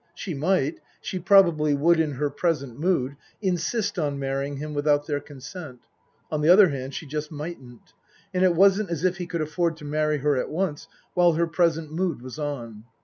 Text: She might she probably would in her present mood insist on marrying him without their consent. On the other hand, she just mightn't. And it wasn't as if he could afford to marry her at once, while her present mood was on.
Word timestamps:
She 0.15 0.33
might 0.33 0.79
she 0.99 1.19
probably 1.19 1.75
would 1.75 1.99
in 1.99 2.13
her 2.13 2.31
present 2.31 2.79
mood 2.79 3.17
insist 3.39 3.99
on 3.99 4.17
marrying 4.17 4.57
him 4.57 4.73
without 4.73 5.05
their 5.05 5.19
consent. 5.19 5.81
On 6.31 6.41
the 6.41 6.49
other 6.49 6.69
hand, 6.69 6.95
she 6.95 7.05
just 7.05 7.31
mightn't. 7.31 7.93
And 8.33 8.43
it 8.43 8.55
wasn't 8.55 8.89
as 8.89 9.03
if 9.03 9.17
he 9.17 9.27
could 9.27 9.41
afford 9.41 9.77
to 9.77 9.85
marry 9.85 10.17
her 10.17 10.35
at 10.37 10.49
once, 10.49 10.87
while 11.13 11.33
her 11.33 11.45
present 11.45 11.91
mood 11.93 12.23
was 12.23 12.39
on. 12.39 12.85